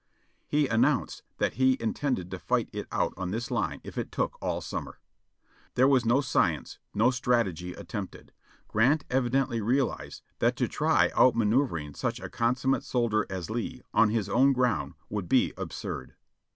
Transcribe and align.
He 0.47 0.67
announced 0.67 1.21
that 1.37 1.53
he 1.61 1.77
intended 1.79 2.33
fighting 2.41 2.71
it 2.73 2.87
out 2.91 3.13
on 3.17 3.29
this 3.29 3.51
line 3.51 3.81
if 3.83 3.99
it 3.99 4.11
took 4.11 4.35
all 4.41 4.59
summer. 4.59 4.99
There 5.75 5.87
was 5.87 6.05
no 6.07 6.21
science— 6.21 6.79
no 6.95 7.11
strategy 7.11 7.73
attempted; 7.75 8.31
Grant 8.67 9.07
evi 9.09 9.29
dently 9.29 9.63
realized 9.63 10.23
that 10.39 10.55
to 10.55 10.67
try 10.67 11.11
out 11.15 11.35
manoeuvring 11.35 11.93
such 11.93 12.19
a 12.19 12.29
consummate 12.29 12.83
soldier 12.83 13.27
as 13.29 13.51
Lee, 13.51 13.83
on 13.93 14.09
his 14.09 14.27
own 14.27 14.53
ground, 14.53 14.95
would 15.11 15.29
be 15.29 15.53
absurd. 15.55 16.15